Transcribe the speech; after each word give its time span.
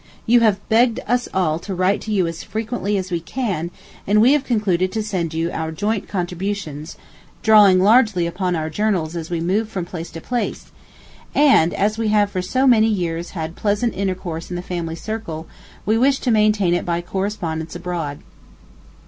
You 0.25 0.39
have 0.39 0.67
begged 0.67 0.99
us 1.05 1.29
all 1.31 1.59
to 1.59 1.75
write 1.75 2.01
to 2.01 2.11
you 2.11 2.25
as 2.25 2.41
frequently 2.41 2.97
as 2.97 3.11
we 3.11 3.19
can, 3.19 3.69
and 4.07 4.19
we 4.19 4.33
have 4.33 4.43
concluded 4.43 4.91
to 4.93 5.03
send 5.03 5.35
you 5.35 5.51
our 5.51 5.71
joint 5.71 6.07
contributions, 6.07 6.97
drawing 7.43 7.79
largely 7.79 8.25
upon 8.25 8.55
our 8.55 8.71
journals 8.71 9.15
as 9.15 9.29
we 9.29 9.39
move 9.39 9.69
from 9.69 9.85
place 9.85 10.09
to 10.13 10.19
place; 10.19 10.71
and, 11.35 11.71
as 11.75 11.99
we 11.99 12.07
have 12.07 12.31
for 12.31 12.41
so 12.41 12.65
many 12.65 12.87
years 12.87 13.29
had 13.37 13.55
pleasant 13.55 13.93
intercourse 13.93 14.49
in 14.49 14.55
the 14.55 14.63
family 14.63 14.95
circle, 14.95 15.45
we 15.85 15.99
wish 15.99 16.17
to 16.21 16.31
maintain 16.31 16.73
it 16.73 16.83
by 16.83 17.03
correspondence 17.03 17.75
abroad. 17.75 18.17